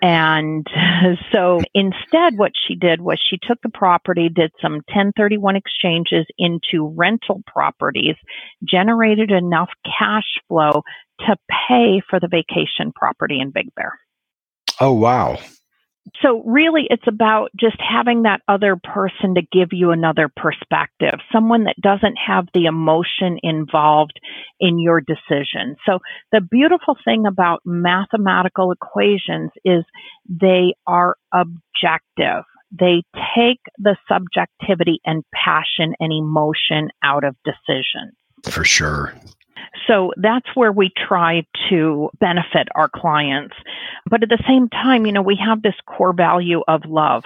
[0.01, 0.67] And
[1.33, 6.93] so instead, what she did was she took the property, did some 1031 exchanges into
[6.97, 8.17] rental properties,
[8.63, 10.83] generated enough cash flow
[11.21, 11.37] to
[11.69, 13.99] pay for the vacation property in Big Bear.
[14.85, 15.39] Oh, wow.
[16.21, 21.65] So, really, it's about just having that other person to give you another perspective, someone
[21.65, 24.21] that doesn't have the emotion involved
[24.61, 25.77] in your decision.
[25.87, 26.01] So,
[26.33, 29.85] the beautiful thing about mathematical equations is
[30.29, 32.45] they are objective.
[32.71, 38.13] They take the subjectivity and passion and emotion out of decisions.
[38.45, 39.15] For sure.
[39.87, 43.55] So that's where we try to benefit our clients.
[44.09, 47.25] But at the same time, you know, we have this core value of love.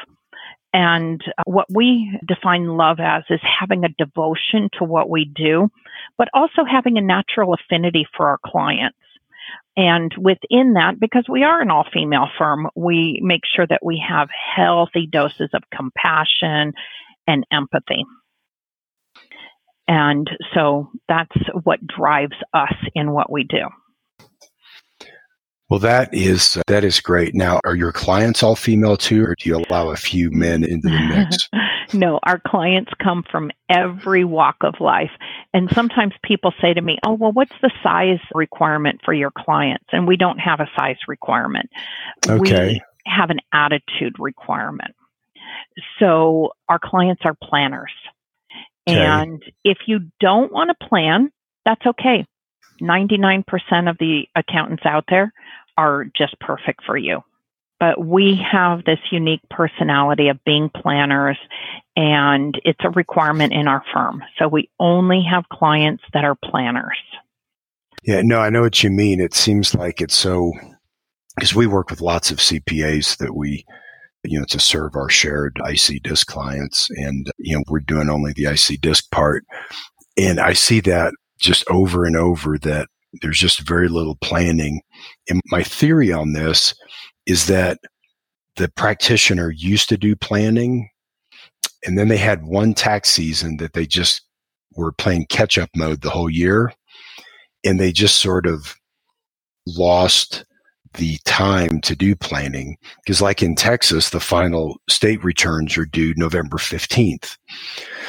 [0.73, 5.69] And uh, what we define love as is having a devotion to what we do,
[6.19, 8.99] but also having a natural affinity for our clients.
[9.77, 14.05] And within that, because we are an all female firm, we make sure that we
[14.07, 16.73] have healthy doses of compassion
[17.29, 18.05] and empathy.
[19.89, 23.69] And so that's what drives us in what we do.
[25.71, 27.35] Well, that is uh, that is great.
[27.35, 30.89] Now, are your clients all female too, or do you allow a few men into
[30.89, 31.49] the mix?
[31.93, 35.11] no, our clients come from every walk of life,
[35.53, 39.85] and sometimes people say to me, "Oh, well, what's the size requirement for your clients?"
[39.93, 41.69] And we don't have a size requirement.
[42.27, 42.69] Okay.
[42.69, 44.95] We have an attitude requirement.
[45.99, 47.93] So our clients are planners.
[48.89, 49.05] Okay.
[49.05, 51.31] And if you don't want to plan,
[51.65, 52.25] that's okay.
[52.81, 53.45] 99%
[53.91, 55.33] of the accountants out there
[55.77, 57.23] are just perfect for you.
[57.81, 61.39] But we have this unique personality of being planners,
[61.95, 64.23] and it's a requirement in our firm.
[64.39, 66.99] So we only have clients that are planners.
[68.03, 69.21] Yeah, no, I know what you mean.
[69.21, 70.53] It seems like it's so,
[71.37, 73.65] because we work with lots of CPAs that we
[74.25, 76.89] you know, to serve our shared IC disc clients.
[76.91, 79.45] And, you know, we're doing only the IC disc part.
[80.17, 82.89] And I see that just over and over that
[83.23, 84.83] there's just very little planning.
[85.31, 86.75] And my theory on this
[87.27, 87.79] is that
[88.57, 90.91] the practitioner used to do planning
[91.85, 94.23] And then they had one tax season that they just
[94.75, 96.73] were playing catch up mode the whole year.
[97.65, 98.75] And they just sort of
[99.67, 100.45] lost
[100.95, 102.77] the time to do planning.
[103.05, 107.37] Because, like in Texas, the final state returns are due November 15th.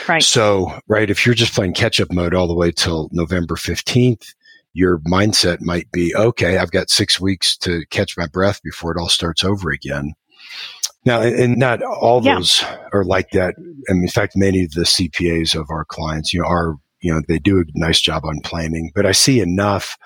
[0.07, 0.23] Right.
[0.23, 4.33] So, right, if you're just playing catch up mode all the way till November 15th,
[4.73, 8.99] your mindset might be okay, I've got six weeks to catch my breath before it
[8.99, 10.13] all starts over again.
[11.05, 12.35] Now, and not all yeah.
[12.35, 12.63] those
[12.93, 13.55] are like that.
[13.87, 17.21] And in fact, many of the CPAs of our clients, you know, are, you know,
[17.27, 19.97] they do a nice job on planning, but I see enough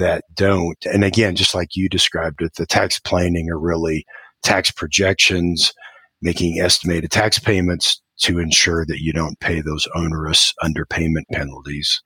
[0.00, 0.76] that don't.
[0.84, 4.04] And again, just like you described it, the tax planning are really
[4.42, 5.72] tax projections,
[6.20, 12.02] making estimated tax payments to ensure that you don't pay those onerous underpayment penalties.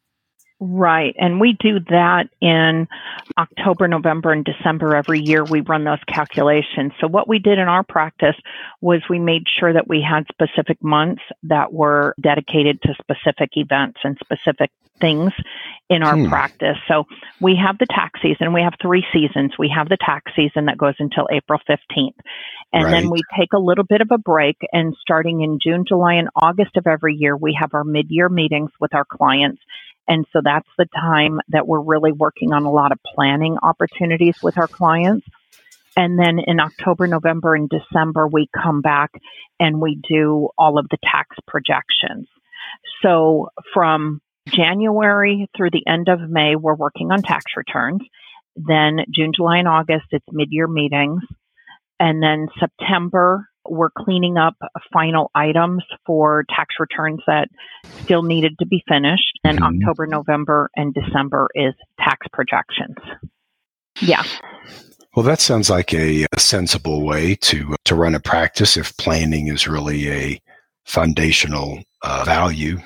[0.61, 1.15] Right.
[1.19, 2.87] And we do that in
[3.37, 5.43] October, November, and December every year.
[5.45, 6.93] We run those calculations.
[7.01, 8.37] So, what we did in our practice
[8.81, 13.99] was we made sure that we had specific months that were dedicated to specific events
[14.05, 15.33] and specific things
[15.91, 16.29] in our hmm.
[16.29, 16.77] practice.
[16.87, 17.05] So,
[17.41, 18.53] we have the tax season.
[18.55, 19.55] We have three seasons.
[19.59, 22.15] We have the tax season that goes until April 15th.
[22.73, 22.91] And right.
[22.91, 24.57] then we take a little bit of a break.
[24.73, 28.29] And starting in June, July, and August of every year, we have our mid year
[28.29, 29.61] meetings with our clients
[30.07, 34.37] and so that's the time that we're really working on a lot of planning opportunities
[34.43, 35.27] with our clients.
[35.97, 39.13] And then in October, November, and December, we come back
[39.61, 42.27] and we do all of the tax projections.
[43.03, 48.03] So from January through the end of May, we're working on tax returns.
[48.57, 51.23] Then June, July, and August, it's mid year meetings.
[52.01, 54.57] And then September we're cleaning up
[54.93, 57.49] final items for tax returns that
[58.03, 59.39] still needed to be finished.
[59.45, 59.81] And mm-hmm.
[59.81, 62.97] October, November, and December is tax projections.
[64.01, 64.25] Yeah.
[65.15, 69.47] Well, that sounds like a, a sensible way to to run a practice if planning
[69.47, 70.43] is really a
[70.85, 72.79] foundational uh, value.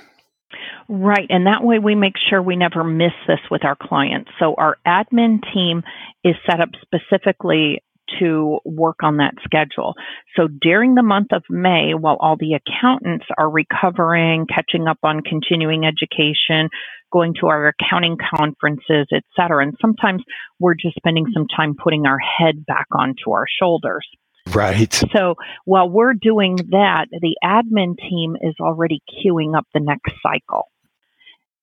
[0.90, 1.26] Right.
[1.28, 4.30] And that way we make sure we never miss this with our clients.
[4.38, 5.82] So our admin team
[6.24, 7.82] is set up specifically
[8.18, 9.94] to work on that schedule.
[10.36, 15.22] So during the month of May, while all the accountants are recovering, catching up on
[15.22, 16.68] continuing education,
[17.12, 20.22] going to our accounting conferences, et cetera, and sometimes
[20.58, 24.06] we're just spending some time putting our head back onto our shoulders.
[24.54, 24.92] Right.
[25.14, 30.68] So while we're doing that, the admin team is already queuing up the next cycle.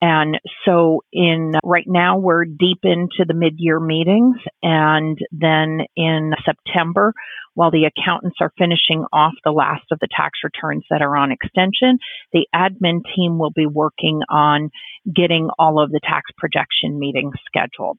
[0.02, 7.14] And so in right now we're deep into the mid-year meetings and then in September
[7.56, 11.32] while the accountants are finishing off the last of the tax returns that are on
[11.32, 11.98] extension,
[12.34, 14.70] the admin team will be working on
[15.14, 17.98] getting all of the tax projection meetings scheduled.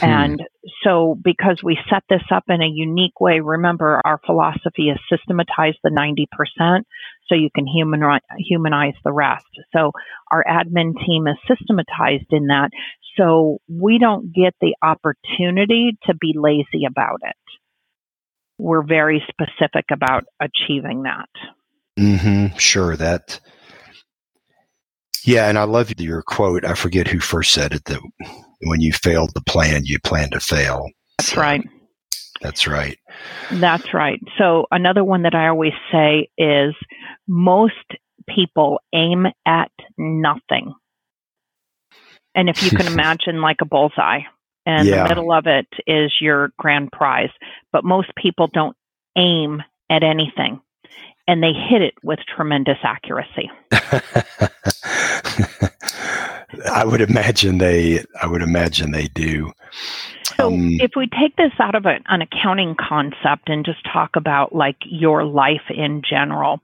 [0.00, 0.06] Hmm.
[0.06, 0.42] And
[0.84, 5.74] so because we set this up in a unique way, remember our philosophy is systematize
[5.82, 6.82] the 90%
[7.28, 8.00] so you can human,
[8.38, 9.46] humanize the rest.
[9.74, 9.92] So
[10.30, 12.70] our admin team is systematized in that.
[13.16, 17.36] So we don't get the opportunity to be lazy about it.
[18.58, 21.28] We're very specific about achieving that.
[21.98, 22.56] Mm-hmm.
[22.56, 22.96] Sure.
[22.96, 23.40] That,
[25.28, 25.48] yeah.
[25.48, 26.64] And I love your quote.
[26.64, 28.00] I forget who first said it that
[28.62, 30.88] when you failed the plan, you plan to fail.
[31.18, 31.62] That's so, right.
[32.40, 32.98] That's right.
[33.52, 34.20] That's right.
[34.38, 36.74] So another one that I always say is
[37.26, 37.74] most
[38.28, 40.74] people aim at nothing.
[42.34, 44.20] And if you can imagine like a bullseye,
[44.66, 45.02] and yeah.
[45.02, 47.30] the middle of it is your grand prize,
[47.72, 48.76] but most people don't
[49.16, 50.60] aim at anything
[51.28, 53.50] and they hit it with tremendous accuracy.
[56.70, 58.04] I would imagine they.
[58.20, 59.52] I would imagine they do.
[60.36, 64.16] So, um, if we take this out of a, an accounting concept and just talk
[64.16, 66.60] about like your life in general,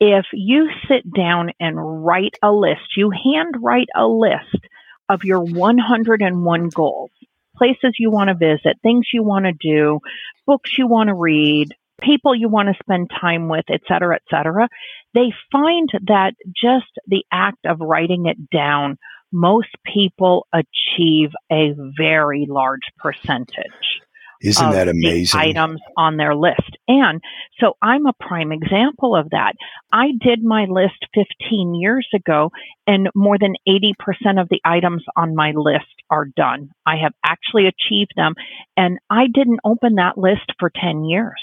[0.00, 4.66] if you sit down and write a list, you hand write a list
[5.08, 7.10] of your 101 goals,
[7.56, 10.00] places you want to visit, things you want to do,
[10.46, 14.22] books you want to read, people you want to spend time with, et cetera, et
[14.30, 14.68] cetera,
[15.14, 18.98] they find that just the act of writing it down,
[19.32, 24.00] most people achieve a very large percentage.
[24.42, 25.40] Isn't that amazing?
[25.40, 26.76] items on their list.
[26.88, 27.20] And
[27.58, 29.54] so I'm a prime example of that.
[29.92, 32.50] I did my list 15 years ago
[32.86, 36.70] and more than 80% of the items on my list are done.
[36.84, 38.34] I have actually achieved them
[38.76, 41.40] and I didn't open that list for 10 years.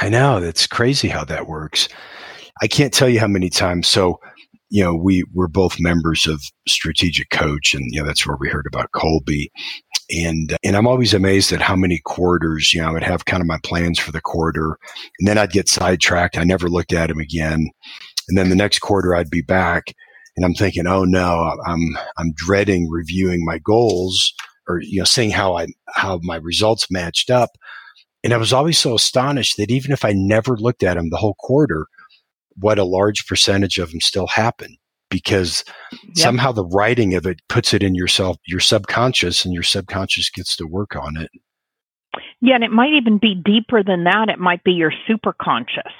[0.00, 0.40] I know.
[0.40, 1.88] That's crazy how that works.
[2.62, 3.86] I can't tell you how many times.
[3.86, 4.18] So,
[4.70, 8.48] you know, we we're both members of Strategic Coach, and you know that's where we
[8.48, 9.50] heard about Kolbe.
[10.10, 13.40] And, and I'm always amazed at how many quarters, you know, I would have kind
[13.40, 14.76] of my plans for the quarter
[15.18, 16.36] and then I'd get sidetracked.
[16.36, 17.70] I never looked at them again.
[18.28, 19.94] And then the next quarter I'd be back
[20.36, 24.32] and I'm thinking, oh no, I'm, I'm dreading reviewing my goals
[24.68, 27.50] or, you know, seeing how I, how my results matched up.
[28.22, 31.16] And I was always so astonished that even if I never looked at them the
[31.16, 31.86] whole quarter,
[32.56, 34.76] what a large percentage of them still happen
[35.10, 36.16] because yep.
[36.16, 40.56] somehow the writing of it puts it in yourself, your subconscious, and your subconscious gets
[40.56, 41.30] to work on it.
[42.40, 44.28] Yeah, and it might even be deeper than that.
[44.28, 45.92] It might be your superconscious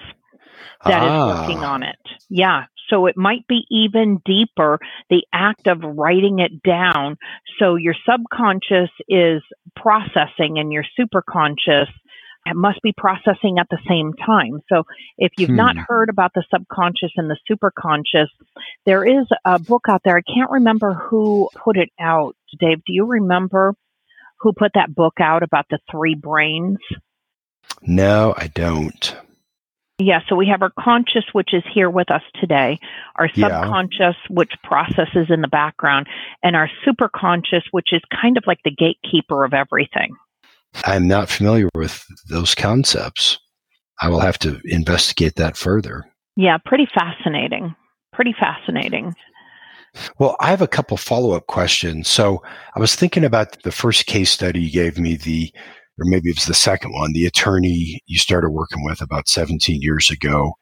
[0.85, 1.33] that ah.
[1.33, 1.99] is working on it.
[2.29, 2.65] Yeah.
[2.89, 7.17] So it might be even deeper, the act of writing it down.
[7.59, 9.43] So your subconscious is
[9.77, 11.87] processing and your superconscious
[12.47, 14.61] must be processing at the same time.
[14.69, 14.85] So
[15.19, 15.57] if you've hmm.
[15.57, 18.29] not heard about the subconscious and the superconscious,
[18.87, 20.17] there is a book out there.
[20.17, 22.37] I can't remember who put it out.
[22.59, 23.75] Dave, do you remember
[24.41, 26.79] who put that book out about the three brains?
[27.83, 29.17] No, I don't.
[29.99, 32.79] Yeah, so we have our conscious, which is here with us today,
[33.17, 34.31] our subconscious, yeah.
[34.31, 36.07] which processes in the background,
[36.43, 40.17] and our superconscious, which is kind of like the gatekeeper of everything.
[40.85, 43.39] I'm not familiar with those concepts.
[44.01, 46.05] I will have to investigate that further.
[46.37, 47.75] Yeah, pretty fascinating.
[48.13, 49.15] Pretty fascinating.
[50.19, 52.09] Well, I have a couple follow up questions.
[52.09, 52.43] So
[52.77, 55.53] I was thinking about the first case study you gave me, the,
[55.99, 59.83] or maybe it was the second one, the attorney you started working with about 17
[59.83, 60.53] years ago,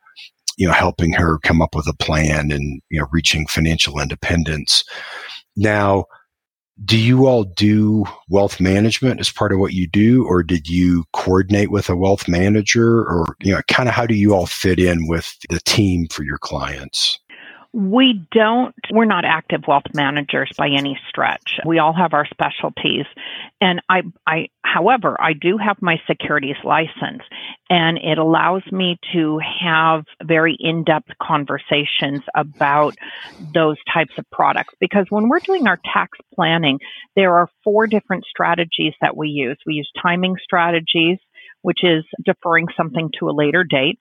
[0.56, 4.82] you know, helping her come up with a plan and, you know, reaching financial independence.
[5.56, 6.06] Now,
[6.84, 11.04] do you all do wealth management as part of what you do or did you
[11.12, 14.78] coordinate with a wealth manager or you know kind of how do you all fit
[14.78, 17.18] in with the team for your clients
[17.72, 21.60] we don't, we're not active wealth managers by any stretch.
[21.66, 23.04] We all have our specialties.
[23.60, 27.22] And I, I, however, I do have my securities license
[27.70, 32.94] and it allows me to have very in-depth conversations about
[33.54, 34.74] those types of products.
[34.80, 36.78] Because when we're doing our tax planning,
[37.16, 39.58] there are four different strategies that we use.
[39.66, 41.18] We use timing strategies,
[41.68, 43.98] which is deferring something to a later date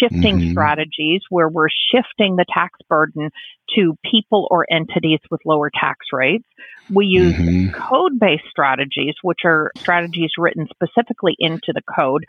[0.00, 0.52] shifting mm-hmm.
[0.52, 3.28] strategies where we're shifting the tax burden
[3.76, 6.46] to people or entities with lower tax rates.
[6.88, 7.74] We use mm-hmm.
[7.74, 12.24] code based strategies, which are strategies written specifically into the code.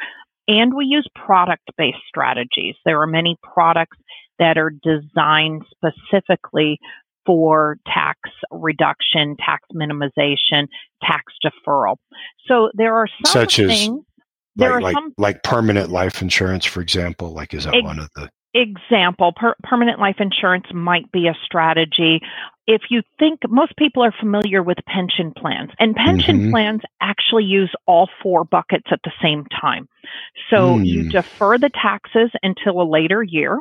[0.49, 2.75] And we use product based strategies.
[2.83, 3.97] There are many products
[4.39, 6.79] that are designed specifically
[7.25, 8.19] for tax
[8.51, 10.67] reduction, tax minimization,
[11.03, 11.97] tax deferral.
[12.47, 13.89] So there are some such things, as
[14.61, 17.33] there like, are like, some like permanent life insurance, for example.
[17.33, 19.33] Like, is that ex- one of the example?
[19.35, 22.21] Per- permanent life insurance might be a strategy.
[22.67, 26.51] If you think most people are familiar with pension plans, and pension mm-hmm.
[26.51, 29.87] plans actually use all four buckets at the same time.
[30.49, 30.85] So mm.
[30.85, 33.59] you defer the taxes until a later year.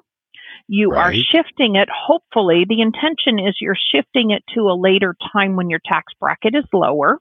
[0.68, 1.09] You right.
[1.09, 1.88] are shifting it.
[1.90, 6.55] Hopefully, the intention is you're shifting it to a later time when your tax bracket
[6.55, 7.18] is lower.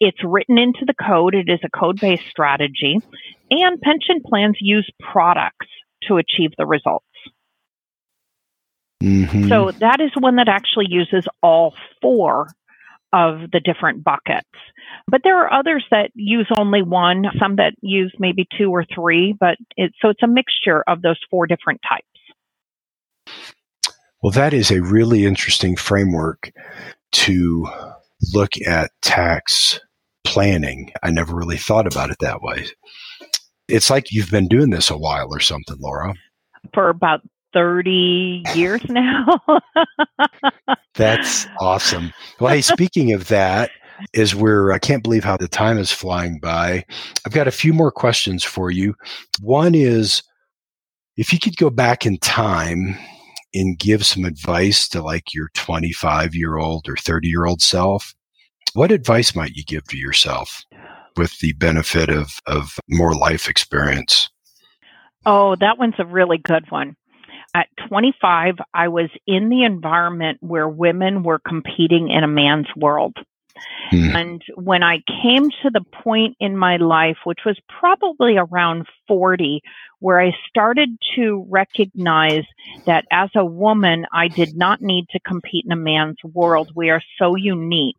[0.00, 1.34] It's written into the code.
[1.34, 3.00] It is a code based strategy.
[3.50, 5.66] And pension plans use products
[6.04, 7.04] to achieve the results.
[9.02, 9.48] Mm-hmm.
[9.48, 12.48] So that is one that actually uses all four
[13.12, 14.48] of the different buckets.
[15.06, 19.34] But there are others that use only one, some that use maybe two or three,
[19.38, 22.04] but it, so it's a mixture of those four different types.
[24.22, 26.50] Well, that is a really interesting framework
[27.12, 27.68] to
[28.34, 29.80] look at tax
[30.28, 30.92] planning.
[31.02, 32.66] I never really thought about it that way.
[33.66, 36.14] It's like you've been doing this a while or something, Laura.
[36.74, 37.22] For about
[37.54, 39.26] 30 years now.
[40.94, 42.12] That's awesome.
[42.38, 43.70] Well, hey, speaking of that,
[44.12, 46.84] is where I can't believe how the time is flying by.
[47.26, 48.94] I've got a few more questions for you.
[49.40, 50.22] One is
[51.16, 52.96] if you could go back in time
[53.54, 58.14] and give some advice to like your 25 year old or 30 year old self,
[58.74, 60.64] what advice might you give to yourself
[61.16, 64.30] with the benefit of, of more life experience?
[65.26, 66.96] Oh, that one's a really good one.
[67.54, 73.16] At 25, I was in the environment where women were competing in a man's world.
[73.90, 74.14] Hmm.
[74.14, 79.62] And when I came to the point in my life, which was probably around 40,
[79.98, 82.44] where I started to recognize
[82.84, 86.70] that as a woman, I did not need to compete in a man's world.
[86.76, 87.96] We are so unique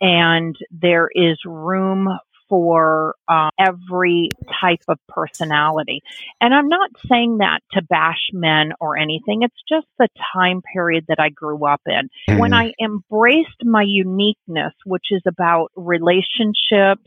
[0.00, 2.08] and there is room
[2.48, 4.30] for uh, every
[4.60, 6.00] type of personality.
[6.40, 9.42] And I'm not saying that to bash men or anything.
[9.42, 12.08] It's just the time period that I grew up in.
[12.28, 12.38] Mm-hmm.
[12.38, 17.04] When I embraced my uniqueness, which is about relationships,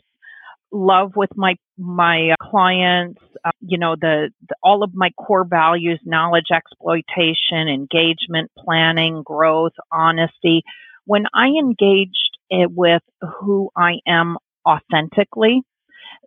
[0.71, 5.99] love with my my clients uh, you know the, the, all of my core values
[6.05, 10.63] knowledge exploitation engagement planning growth honesty
[11.03, 13.01] when i engaged with
[13.39, 14.37] who i am
[14.67, 15.61] authentically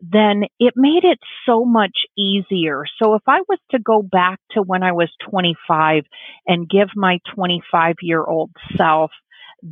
[0.00, 4.62] then it made it so much easier so if i was to go back to
[4.62, 6.04] when i was 25
[6.46, 9.10] and give my 25 year old self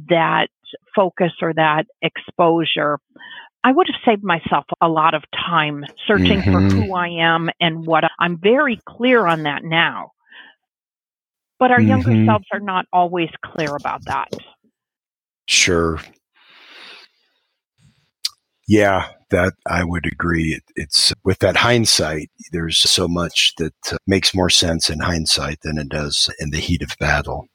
[0.09, 0.49] that
[0.95, 2.99] focus or that exposure
[3.65, 6.69] I would have saved myself a lot of time searching mm-hmm.
[6.69, 10.13] for who I am and what I'm very clear on that now.
[11.59, 11.89] But our mm-hmm.
[11.89, 14.31] younger selves are not always clear about that.
[15.47, 16.01] Sure.
[18.73, 20.55] Yeah, that I would agree.
[20.55, 25.61] It, it's with that hindsight, there's so much that uh, makes more sense in hindsight
[25.61, 27.49] than it does in the heat of battle.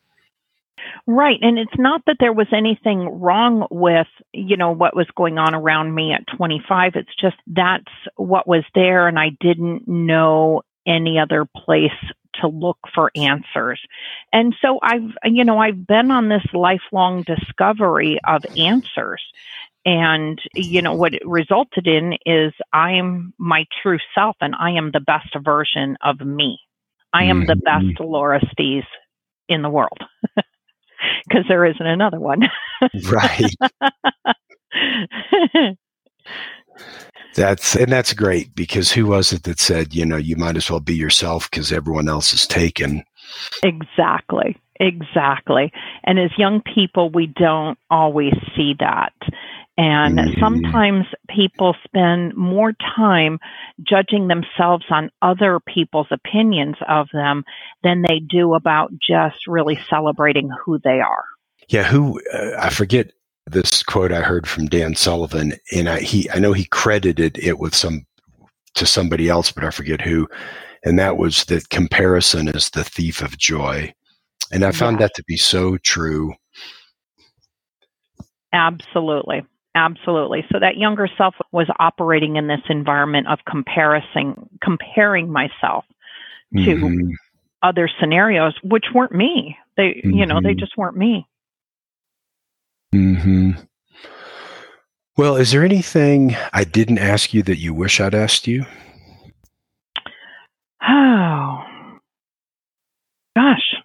[1.08, 1.40] Right.
[1.42, 5.56] And it's not that there was anything wrong with, you know, what was going on
[5.56, 6.92] around me at 25.
[6.94, 9.08] It's just that's what was there.
[9.08, 11.90] And I didn't know any other place
[12.42, 13.82] to look for answers.
[14.32, 19.24] And so I've, you know, I've been on this lifelong discovery of answers.
[19.88, 24.72] And, you know, what it resulted in is I am my true self and I
[24.72, 26.60] am the best version of me.
[27.14, 27.88] I am the mm-hmm.
[27.88, 28.84] best Laura Stees
[29.48, 30.00] in the world.
[31.26, 32.42] because there isn't another one.
[33.10, 33.56] right.
[37.36, 40.72] That's and that's great because who was it that said, you know, you might as
[40.72, 43.04] well be yourself because everyone else is taken.
[43.62, 44.58] Exactly.
[44.80, 45.72] Exactly.
[46.04, 49.14] And as young people, we don't always see that.
[49.78, 50.40] And mm-hmm.
[50.40, 53.38] sometimes people spend more time
[53.88, 57.44] judging themselves on other people's opinions of them
[57.84, 61.24] than they do about just really celebrating who they are.
[61.70, 63.12] Yeah, who uh, I forget
[63.46, 67.60] this quote I heard from Dan Sullivan, and I, he I know he credited it
[67.60, 68.06] with some
[68.76, 70.28] to somebody else, but I forget who,
[70.84, 73.94] and that was that comparison is the thief of joy,
[74.52, 76.34] and I found that to be so true.
[78.54, 79.44] Absolutely.
[79.78, 80.44] Absolutely.
[80.52, 85.86] So that younger self was operating in this environment of comparison, comparing myself
[86.56, 87.12] to mm-hmm.
[87.62, 89.56] other scenarios, which weren't me.
[89.76, 90.12] They, mm-hmm.
[90.14, 90.60] you know, they mm-hmm.
[90.60, 91.28] just weren't me.
[92.92, 93.52] Hmm.
[95.16, 98.66] Well, is there anything I didn't ask you that you wish I'd asked you?
[100.82, 101.64] Oh,
[103.36, 103.76] gosh.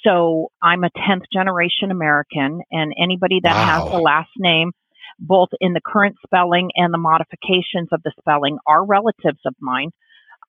[0.03, 3.83] So I'm a 10th generation American, and anybody that wow.
[3.83, 4.71] has the last name,
[5.19, 9.91] both in the current spelling and the modifications of the spelling, are relatives of mine.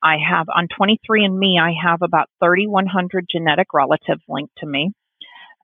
[0.03, 4.93] I have on 23andMe, I have about 3,100 genetic relatives linked to me.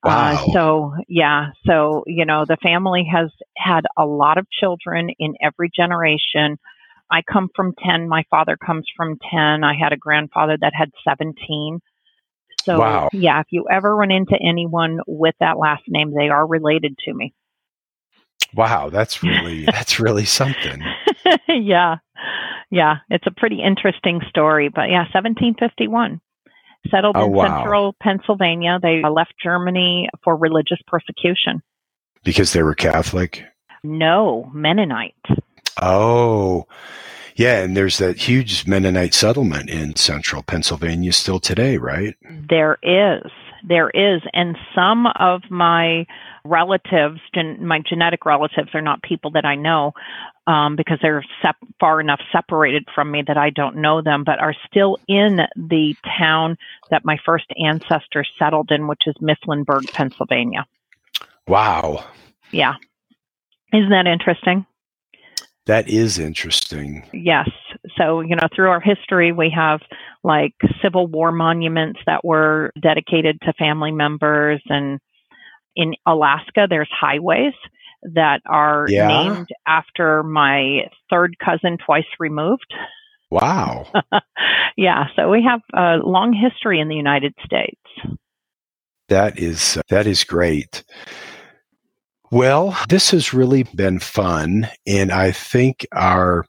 [0.05, 0.33] Uh, wow.
[0.33, 5.35] Uh, so yeah, so you know the family has had a lot of children in
[5.43, 6.57] every generation.
[7.11, 8.09] I come from 10.
[8.09, 9.65] My father comes from 10.
[9.65, 11.81] I had a grandfather that had 17.
[12.69, 13.09] So, Wow.
[13.13, 17.15] yeah, if you ever run into anyone with that last name, they are related to
[17.15, 17.35] me.
[18.55, 20.83] Wow, that's really that's really something.
[21.49, 21.97] yeah.
[22.71, 22.97] Yeah.
[23.11, 24.69] It's a pretty interesting story.
[24.69, 26.21] But yeah, 1751.
[26.91, 27.59] Settled Oh, in wow.
[27.59, 28.79] central Pennsylvania.
[28.81, 31.61] They uh, left Germany for religious persecution.
[32.25, 33.45] Because they were Catholic.
[33.85, 35.15] No, Mennonite.
[35.83, 36.67] Oh.
[37.39, 42.17] Yeah, and there's that huge Mennonite settlement in central Pennsylvania still today, right?
[42.29, 43.31] There is.
[43.63, 44.23] There is.
[44.33, 46.07] And some of my
[46.45, 49.93] relatives, gen- my genetic relatives, are not people that I know
[50.49, 54.41] um, because they're sep- far enough separated from me that I don't know them, but
[54.41, 56.57] are still in the town
[56.91, 60.67] that my first ancestors settled in, which is Mifflinburg, Pennsylvania.
[61.47, 62.05] Wow.
[62.51, 62.75] Yeah.
[63.73, 64.67] Isn't that interesting?
[65.69, 67.07] That is interesting.
[67.13, 67.51] Yes.
[67.99, 69.81] So, you know, through our history, we have
[70.25, 74.63] like Civil War monuments that were dedicated to family members.
[74.71, 74.99] And
[75.77, 77.53] in Alaska, there's highways
[78.03, 79.09] that are Yeah.
[79.09, 82.73] named after my third cousin twice removed.
[83.31, 83.89] Wow.
[84.79, 85.09] yeah.
[85.17, 88.17] So we have a long history in the United States.
[89.09, 90.83] That is that is great.
[92.31, 96.45] Well, this has really been fun and I think our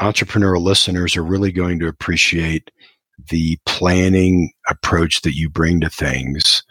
[0.00, 2.70] entrepreneurial listeners are really going to appreciate
[3.30, 6.62] the planning approach that you bring to things.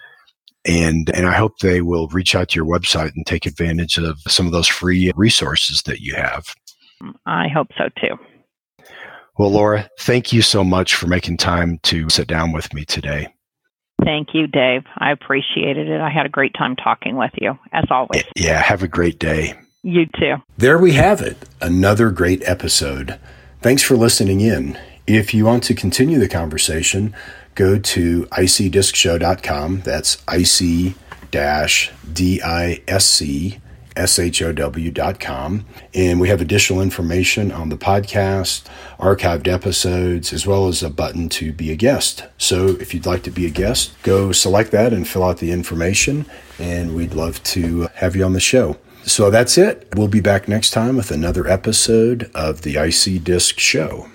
[0.66, 4.20] And and I hope they will reach out to your website and take advantage of
[4.28, 6.54] some of those free resources that you have.
[7.26, 8.16] I hope so too.
[9.38, 13.28] Well, Laura, thank you so much for making time to sit down with me today.
[14.04, 14.84] Thank you, Dave.
[14.98, 16.00] I appreciated it.
[16.02, 18.24] I had a great time talking with you, as always.
[18.36, 19.60] Yeah, have a great day.
[19.84, 20.36] You too.
[20.58, 23.20] There we have it, another great episode.
[23.62, 24.78] Thanks for listening in.
[25.08, 27.16] If you want to continue the conversation,
[27.56, 29.82] go to icdiscshow.com.
[29.82, 30.18] That's
[33.98, 35.66] ic-discshow.com.
[35.94, 38.66] And we have additional information on the podcast,
[39.00, 42.26] archived episodes, as well as a button to be a guest.
[42.38, 45.52] So if you'd like to be a guest, go select that and fill out the
[45.52, 46.26] information,
[46.60, 48.78] and we'd love to have you on the show.
[49.04, 49.88] So that's it.
[49.96, 54.10] We'll be back next time with another episode of the IC Disc Show.